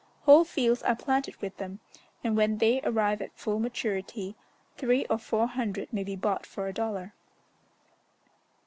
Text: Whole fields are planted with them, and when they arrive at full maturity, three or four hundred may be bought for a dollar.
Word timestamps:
Whole 0.21 0.45
fields 0.45 0.81
are 0.81 0.95
planted 0.95 1.35
with 1.43 1.57
them, 1.57 1.79
and 2.23 2.35
when 2.35 2.57
they 2.57 2.81
arrive 2.81 3.21
at 3.21 3.37
full 3.37 3.59
maturity, 3.59 4.35
three 4.75 5.05
or 5.11 5.19
four 5.19 5.45
hundred 5.45 5.93
may 5.93 6.03
be 6.03 6.15
bought 6.15 6.43
for 6.47 6.67
a 6.67 6.73
dollar. 6.73 7.13